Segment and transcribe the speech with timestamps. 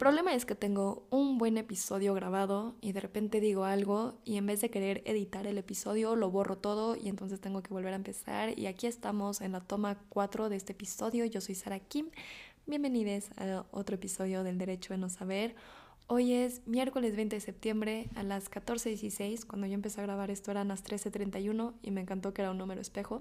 [0.00, 4.46] problema es que tengo un buen episodio grabado y de repente digo algo y en
[4.46, 7.96] vez de querer editar el episodio lo borro todo y entonces tengo que volver a
[7.96, 11.26] empezar y aquí estamos en la toma 4 de este episodio.
[11.26, 12.06] Yo soy Sara Kim.
[12.66, 15.54] Bienvenidos a otro episodio del Derecho de No Saber.
[16.06, 19.44] Hoy es miércoles 20 de septiembre a las 14.16.
[19.44, 22.56] Cuando yo empecé a grabar esto eran las 13.31 y me encantó que era un
[22.56, 23.20] número espejo.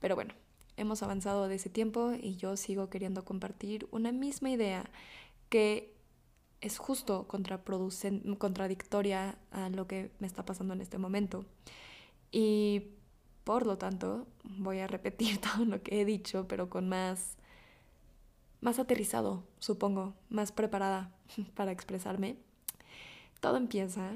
[0.00, 0.32] Pero bueno,
[0.78, 4.88] hemos avanzado de ese tiempo y yo sigo queriendo compartir una misma idea
[5.50, 5.97] que
[6.60, 11.44] es justo contradictoria a lo que me está pasando en este momento.
[12.32, 12.88] Y
[13.44, 17.36] por lo tanto, voy a repetir todo lo que he dicho, pero con más,
[18.60, 21.12] más aterrizado, supongo, más preparada
[21.54, 22.36] para expresarme.
[23.40, 24.14] Todo empieza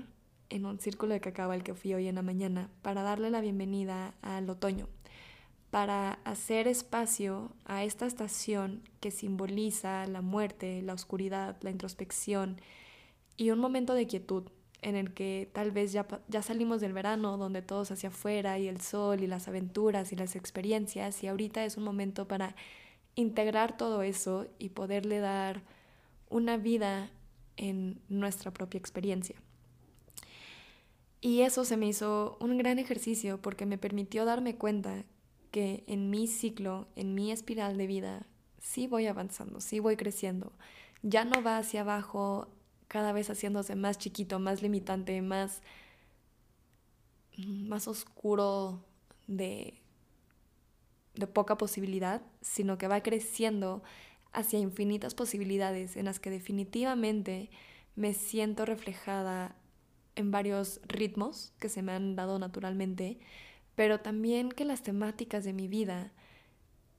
[0.51, 3.41] en un círculo de cacao al que fui hoy en la mañana para darle la
[3.41, 4.89] bienvenida al otoño
[5.73, 12.61] para hacer espacio a esta estación que simboliza la muerte, la oscuridad, la introspección
[13.39, 14.51] y un momento de quietud
[14.83, 18.69] en el que tal vez ya, ya salimos del verano donde todos hacia afuera y
[18.69, 22.55] el sol y las aventuras y las experiencias y ahorita es un momento para
[23.15, 25.63] integrar todo eso y poderle dar
[26.29, 27.09] una vida
[27.57, 29.37] en nuestra propia experiencia.
[31.23, 35.07] Y eso se me hizo un gran ejercicio porque me permitió darme cuenta
[35.53, 38.27] que en mi ciclo, en mi espiral de vida,
[38.59, 40.53] sí voy avanzando, sí voy creciendo.
[41.03, 42.49] Ya no va hacia abajo,
[42.89, 45.63] cada vez haciéndose más chiquito, más limitante, más,
[47.37, 48.85] más oscuro
[49.29, 49.81] de,
[51.15, 53.83] de poca posibilidad, sino que va creciendo
[54.33, 57.51] hacia infinitas posibilidades en las que definitivamente
[57.95, 59.55] me siento reflejada
[60.15, 63.19] en varios ritmos que se me han dado naturalmente,
[63.75, 66.13] pero también que las temáticas de mi vida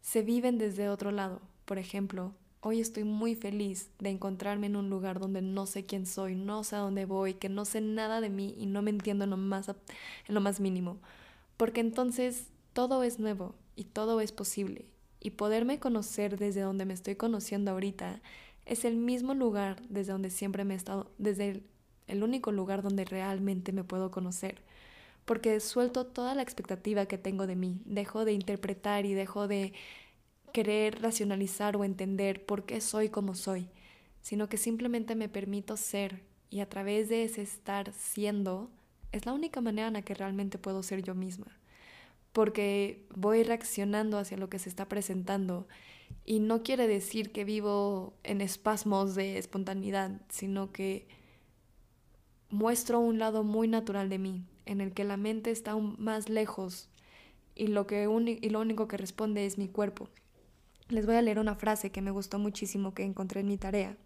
[0.01, 1.41] se viven desde otro lado.
[1.65, 6.05] Por ejemplo, hoy estoy muy feliz de encontrarme en un lugar donde no sé quién
[6.05, 8.89] soy, no sé a dónde voy, que no sé nada de mí y no me
[8.89, 9.75] entiendo en lo más, en
[10.33, 10.97] lo más mínimo.
[11.57, 14.85] Porque entonces todo es nuevo y todo es posible.
[15.19, 18.21] Y poderme conocer desde donde me estoy conociendo ahorita
[18.65, 21.63] es el mismo lugar desde donde siempre me he estado, desde
[22.07, 24.61] el único lugar donde realmente me puedo conocer
[25.25, 29.73] porque suelto toda la expectativa que tengo de mí, dejo de interpretar y dejo de
[30.51, 33.69] querer racionalizar o entender por qué soy como soy,
[34.21, 38.69] sino que simplemente me permito ser y a través de ese estar siendo
[39.11, 41.57] es la única manera en la que realmente puedo ser yo misma,
[42.31, 45.67] porque voy reaccionando hacia lo que se está presentando
[46.25, 51.07] y no quiere decir que vivo en espasmos de espontaneidad, sino que
[52.49, 56.29] muestro un lado muy natural de mí, en el que la mente está aún más
[56.29, 56.89] lejos
[57.55, 58.07] y lo, que
[58.41, 60.09] y lo único que responde es mi cuerpo.
[60.89, 63.97] Les voy a leer una frase que me gustó muchísimo que encontré en mi tarea,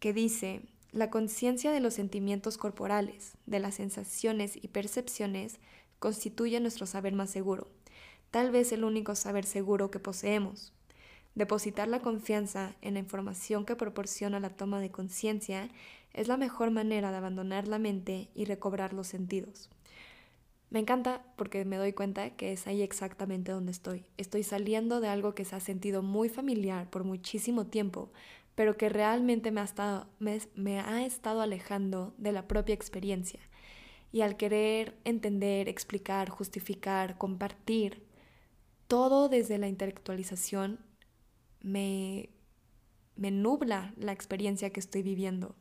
[0.00, 0.62] que dice,
[0.92, 5.58] la conciencia de los sentimientos corporales, de las sensaciones y percepciones
[5.98, 7.68] constituye nuestro saber más seguro,
[8.30, 10.72] tal vez el único saber seguro que poseemos.
[11.34, 15.68] Depositar la confianza en la información que proporciona la toma de conciencia
[16.14, 19.68] es la mejor manera de abandonar la mente y recobrar los sentidos.
[20.70, 24.06] Me encanta porque me doy cuenta que es ahí exactamente donde estoy.
[24.16, 28.10] Estoy saliendo de algo que se ha sentido muy familiar por muchísimo tiempo,
[28.54, 33.40] pero que realmente me ha estado, me, ha estado alejando de la propia experiencia.
[34.10, 38.04] Y al querer entender, explicar, justificar, compartir,
[38.86, 40.78] todo desde la intelectualización
[41.60, 42.30] me,
[43.16, 45.56] me nubla la experiencia que estoy viviendo.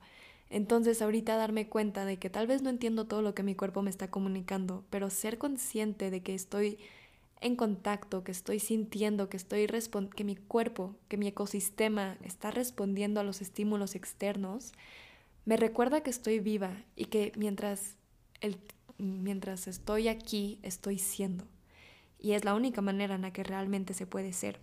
[0.53, 3.81] Entonces ahorita darme cuenta de que tal vez no entiendo todo lo que mi cuerpo
[3.81, 6.77] me está comunicando, pero ser consciente de que estoy
[7.41, 9.65] en contacto, que estoy sintiendo, que estoy
[10.15, 14.73] que mi cuerpo, que mi ecosistema está respondiendo a los estímulos externos,
[15.43, 17.97] me recuerda que estoy viva y que mientras
[18.39, 18.59] el,
[18.99, 21.45] mientras estoy aquí estoy siendo.
[22.19, 24.59] Y es la única manera en la que realmente se puede ser.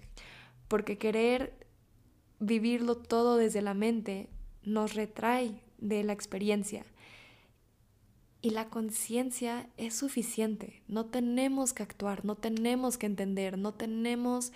[0.68, 1.52] Porque querer
[2.38, 4.28] vivirlo todo desde la mente
[4.62, 6.84] nos retrae de la experiencia.
[8.42, 10.82] Y la conciencia es suficiente.
[10.88, 14.52] No tenemos que actuar, no tenemos que entender, no tenemos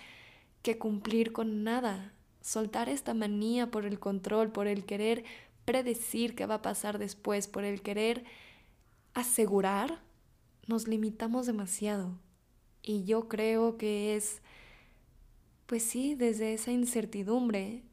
[0.63, 2.13] que cumplir con nada.
[2.41, 5.23] Soltar esta manía por el control, por el querer
[5.65, 8.23] predecir qué va a pasar después, por el querer
[9.13, 10.01] asegurar,
[10.67, 12.17] nos limitamos demasiado.
[12.81, 14.41] Y yo creo que es,
[15.65, 17.83] pues sí, desde esa incertidumbre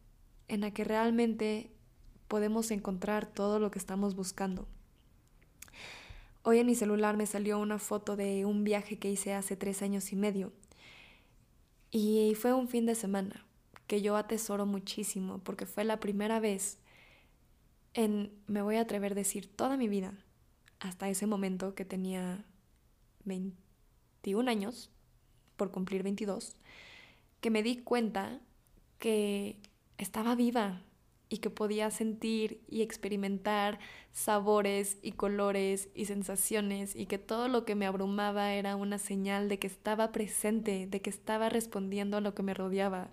[0.49, 1.71] en la que realmente
[2.33, 4.67] podemos encontrar todo lo que estamos buscando.
[6.45, 9.83] Hoy en mi celular me salió una foto de un viaje que hice hace tres
[9.83, 10.51] años y medio.
[11.91, 13.45] Y fue un fin de semana
[13.87, 16.79] que yo atesoro muchísimo porque fue la primera vez
[17.93, 20.15] en, me voy a atrever a decir, toda mi vida,
[20.81, 22.47] hasta ese momento que tenía
[23.27, 24.91] 21 años,
[25.59, 26.57] por cumplir 22,
[27.43, 28.41] que me di cuenta
[28.97, 29.59] que
[29.99, 30.81] estaba viva
[31.33, 33.79] y que podía sentir y experimentar
[34.13, 39.49] sabores y colores y sensaciones y que todo lo que me abrumaba era una señal
[39.49, 43.09] de que estaba presente, de que estaba respondiendo a lo que me rodeaba.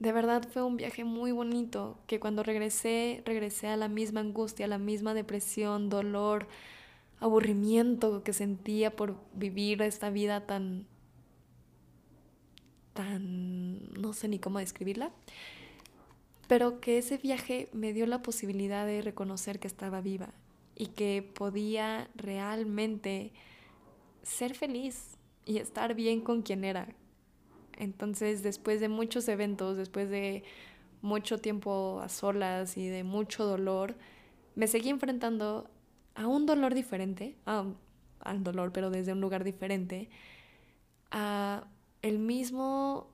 [0.00, 4.66] De verdad fue un viaje muy bonito, que cuando regresé, regresé a la misma angustia,
[4.66, 6.48] a la misma depresión, dolor,
[7.20, 10.88] aburrimiento que sentía por vivir esta vida tan
[12.94, 15.12] tan no sé ni cómo describirla
[16.48, 20.34] pero que ese viaje me dio la posibilidad de reconocer que estaba viva
[20.76, 23.32] y que podía realmente
[24.22, 26.88] ser feliz y estar bien con quien era.
[27.78, 30.44] Entonces, después de muchos eventos, después de
[31.00, 33.96] mucho tiempo a solas y de mucho dolor,
[34.54, 35.68] me seguí enfrentando
[36.14, 40.10] a un dolor diferente, al dolor, pero desde un lugar diferente,
[41.10, 41.66] a
[42.02, 43.08] el mismo,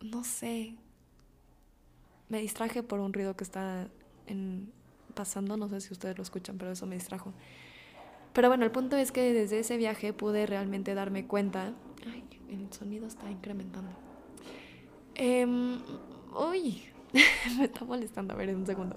[0.00, 0.76] no sé,
[2.28, 3.88] me distraje por un ruido que está
[5.14, 7.32] pasando, no sé si ustedes lo escuchan, pero eso me distrajo.
[8.32, 11.72] Pero bueno, el punto es que desde ese viaje pude realmente darme cuenta.
[12.04, 13.92] Ay, el sonido está incrementando.
[15.14, 15.78] Em,
[16.36, 16.82] uy,
[17.58, 18.34] me está molestando.
[18.34, 18.96] A ver, un segundo.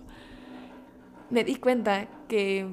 [1.29, 2.67] Me di cuenta que,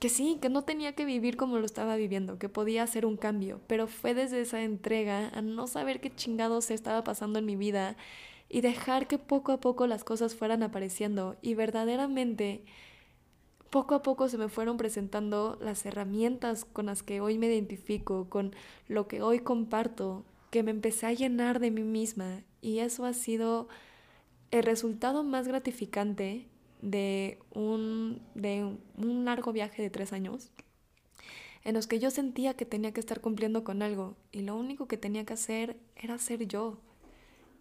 [0.00, 3.18] que sí, que no tenía que vivir como lo estaba viviendo, que podía hacer un
[3.18, 3.60] cambio.
[3.66, 7.96] Pero fue desde esa entrega a no saber qué chingados estaba pasando en mi vida
[8.54, 12.62] y dejar que poco a poco las cosas fueran apareciendo y verdaderamente
[13.68, 18.28] poco a poco se me fueron presentando las herramientas con las que hoy me identifico,
[18.30, 18.54] con
[18.86, 23.12] lo que hoy comparto, que me empecé a llenar de mí misma y eso ha
[23.12, 23.66] sido
[24.52, 26.46] el resultado más gratificante
[26.80, 30.52] de un, de un largo viaje de tres años
[31.64, 34.86] en los que yo sentía que tenía que estar cumpliendo con algo y lo único
[34.86, 36.78] que tenía que hacer era ser yo.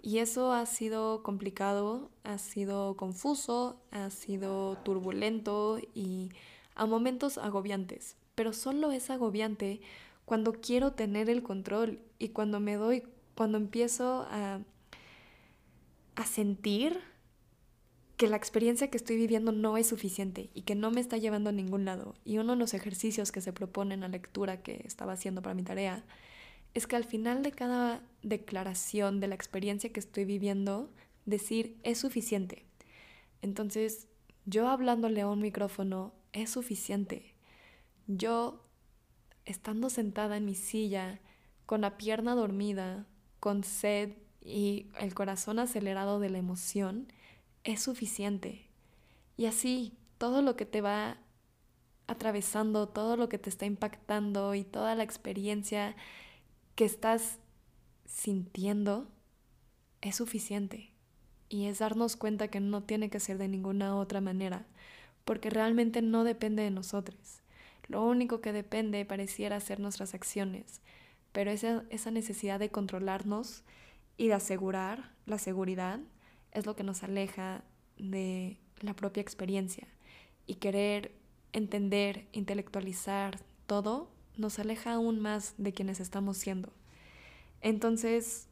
[0.06, 6.30] Y eso ha sido complicado, ha sido confuso, ha sido turbulento y
[6.76, 8.18] a momentos agobiantes.
[8.36, 9.80] Pero solo es agobiante
[10.26, 13.04] cuando quiero tener el control y cuando me doy,
[13.34, 14.60] cuando empiezo a,
[16.16, 17.00] a sentir
[18.18, 21.50] que la experiencia que estoy viviendo no es suficiente y que no me está llevando
[21.50, 22.16] a ningún lado.
[22.26, 25.56] Y uno de los ejercicios que se propone en la lectura que estaba haciendo para
[25.56, 26.04] mi tarea
[26.74, 30.90] es que al final de cada declaración de la experiencia que estoy viviendo,
[31.26, 32.66] decir es suficiente.
[33.42, 34.08] Entonces,
[34.46, 37.36] yo hablándole a un micrófono es suficiente.
[38.08, 38.66] Yo,
[39.46, 41.22] estando sentada en mi silla,
[41.66, 43.06] con la pierna dormida,
[43.40, 47.08] con sed y el corazón acelerado de la emoción,
[47.64, 48.68] es suficiente.
[49.38, 51.18] Y así, todo lo que te va
[52.08, 55.96] atravesando, todo lo que te está impactando y toda la experiencia
[56.76, 57.40] que estás
[58.14, 59.08] sintiendo
[60.02, 60.92] es suficiente.
[61.50, 64.66] Y es darnos cuenta que no tiene que ser de ninguna otra manera,
[65.26, 67.42] porque realmente no depende de nosotros.
[67.88, 70.82] Lo único que depende pareciera ser nuestras acciones,
[71.32, 73.64] pero esa, esa necesidad de controlarnos
[74.18, 76.00] y de asegurar la seguridad
[76.52, 77.64] es lo que nos aleja
[77.98, 79.88] de la propia experiencia.
[80.46, 81.14] Y querer
[81.52, 86.72] entender, intelectualizar todo nos aleja aún más de quienes estamos siendo.
[87.64, 88.50] Entonces,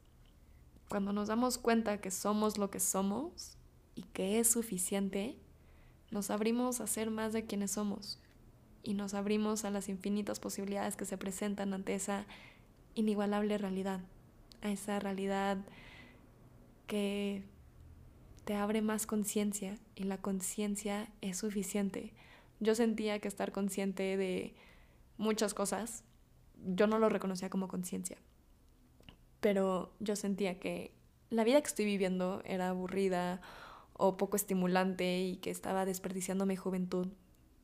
[0.90, 3.58] cuando nos damos cuenta que somos lo que somos
[3.94, 5.38] y que es suficiente,
[6.12, 8.20] nos abrimos a ser más de quienes somos
[8.84, 12.26] y nos abrimos a las infinitas posibilidades que se presentan ante esa
[12.96, 14.00] inigualable realidad,
[14.62, 15.58] a esa realidad
[16.88, 17.44] que
[18.46, 22.14] te abre más conciencia y la conciencia es suficiente.
[22.62, 24.56] Yo sentía que estar consciente de
[25.18, 26.06] muchas cosas,
[26.64, 28.18] yo no lo reconocía como conciencia,
[29.42, 30.94] pero yo sentía que
[31.30, 33.42] la vida que estoy viviendo era aburrida
[33.94, 37.08] o poco estimulante y que estaba desperdiciando mi juventud.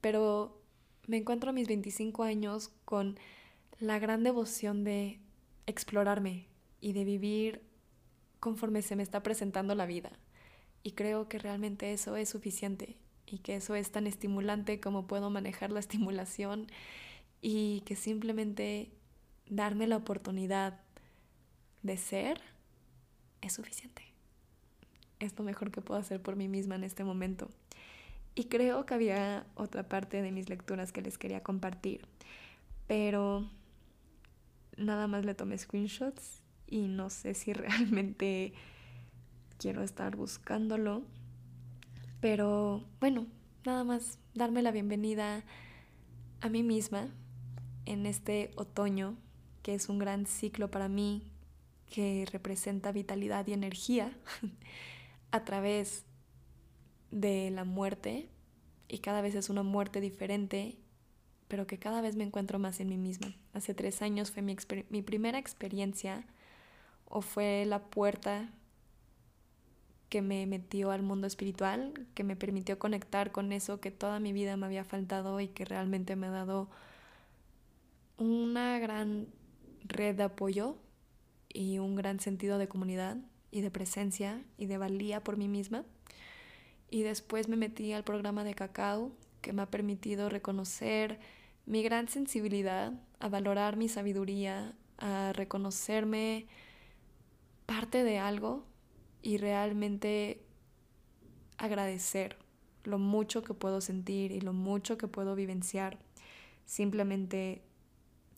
[0.01, 0.61] Pero
[1.07, 3.17] me encuentro a mis 25 años con
[3.79, 5.19] la gran devoción de
[5.65, 6.47] explorarme
[6.81, 7.63] y de vivir
[8.39, 10.11] conforme se me está presentando la vida.
[10.83, 15.29] Y creo que realmente eso es suficiente y que eso es tan estimulante como puedo
[15.29, 16.67] manejar la estimulación
[17.41, 18.91] y que simplemente
[19.49, 20.81] darme la oportunidad
[21.83, 22.41] de ser
[23.41, 24.03] es suficiente.
[25.19, 27.49] Es lo mejor que puedo hacer por mí misma en este momento.
[28.35, 32.07] Y creo que había otra parte de mis lecturas que les quería compartir,
[32.85, 33.49] pero
[34.77, 38.53] nada más le tomé screenshots y no sé si realmente
[39.57, 41.03] quiero estar buscándolo.
[42.21, 43.25] Pero bueno,
[43.65, 45.43] nada más darme la bienvenida
[46.41, 47.07] a mí misma
[47.85, 49.15] en este otoño,
[49.63, 51.23] que es un gran ciclo para mí,
[51.89, 54.11] que representa vitalidad y energía
[55.31, 56.05] a través
[57.11, 58.29] de la muerte,
[58.87, 60.77] y cada vez es una muerte diferente,
[61.47, 63.35] pero que cada vez me encuentro más en mí misma.
[63.53, 64.55] Hace tres años fue mi,
[64.89, 66.25] mi primera experiencia
[67.05, 68.49] o fue la puerta
[70.09, 74.31] que me metió al mundo espiritual, que me permitió conectar con eso que toda mi
[74.31, 76.69] vida me había faltado y que realmente me ha dado
[78.17, 79.27] una gran
[79.85, 80.77] red de apoyo
[81.57, 83.17] y un gran sentido de comunidad
[83.49, 85.85] y de presencia y de valía por mí misma.
[86.91, 89.11] Y después me metí al programa de cacao
[89.41, 91.19] que me ha permitido reconocer
[91.65, 96.45] mi gran sensibilidad, a valorar mi sabiduría, a reconocerme
[97.65, 98.63] parte de algo
[99.23, 100.43] y realmente
[101.57, 102.37] agradecer
[102.83, 105.97] lo mucho que puedo sentir y lo mucho que puedo vivenciar
[106.65, 107.63] simplemente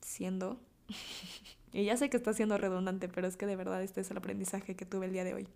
[0.00, 0.58] siendo.
[1.72, 4.16] y ya sé que está siendo redundante, pero es que de verdad este es el
[4.16, 5.48] aprendizaje que tuve el día de hoy.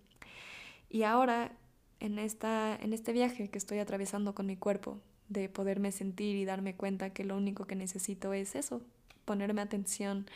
[0.89, 1.53] Y ahora,
[2.01, 6.45] en, esta, en este viaje que estoy atravesando con mi cuerpo, de poderme sentir y
[6.45, 8.83] darme cuenta que lo único que necesito es eso,
[9.25, 10.27] ponerme atención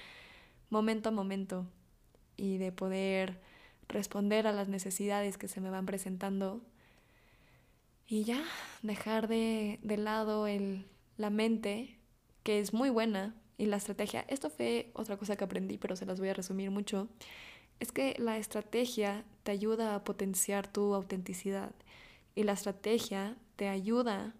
[0.70, 1.66] momento a momento
[2.36, 3.40] y de poder
[3.88, 6.62] responder a las necesidades que se me van presentando
[8.06, 8.42] y ya
[8.82, 10.86] dejar de, lado el,
[11.18, 11.98] la mente,
[12.42, 14.24] que es muy buena, y la estrategia.
[14.28, 17.08] Esto fue otra cosa que aprendí, pero se las voy a resumir mucho.
[17.80, 21.72] Es que la estrategia te ayuda a potenciar tu autenticidad
[22.34, 24.34] y la estrategia te ayuda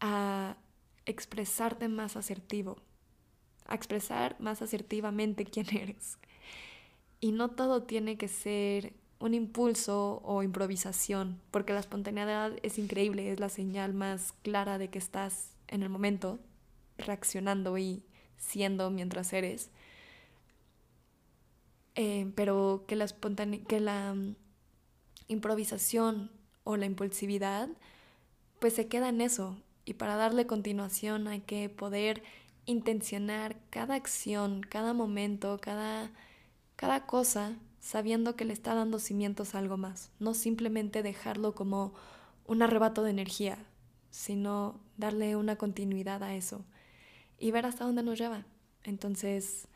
[0.00, 0.56] a
[1.04, 2.78] expresarte más asertivo,
[3.66, 6.18] a expresar más asertivamente quién eres.
[7.20, 13.30] Y no todo tiene que ser un impulso o improvisación, porque la espontaneidad es increíble,
[13.30, 16.38] es la señal más clara de que estás en el momento,
[16.96, 18.02] reaccionando y
[18.40, 19.70] siendo mientras eres.
[21.94, 23.06] Eh, pero que la,
[23.68, 24.34] que la mm,
[25.28, 26.32] improvisación
[26.64, 27.68] o la impulsividad,
[28.58, 29.56] pues se queda en eso.
[29.84, 32.24] Y para darle continuación hay que poder
[32.66, 36.10] intencionar cada acción, cada momento, cada
[36.80, 41.92] cada cosa sabiendo que le está dando cimientos a algo más, no simplemente dejarlo como
[42.46, 43.58] un arrebato de energía,
[44.10, 46.64] sino darle una continuidad a eso
[47.40, 48.44] y ver hasta dónde nos lleva.
[48.84, 49.66] Entonces,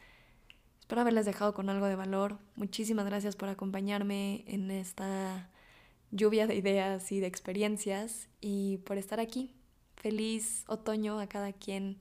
[0.79, 2.39] espero haberles dejado con algo de valor.
[2.55, 5.51] Muchísimas gracias por acompañarme en esta
[6.11, 9.51] lluvia de ideas y de experiencias y por estar aquí.
[9.97, 11.97] Feliz otoño a cada quien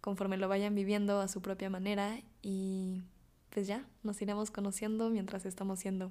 [0.00, 3.02] conforme lo vayan viviendo a su propia manera y
[3.50, 6.10] pues ya nos iremos conociendo mientras estamos siendo.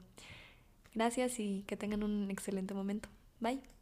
[0.93, 3.09] Gracias y que tengan un excelente momento.
[3.39, 3.80] Bye.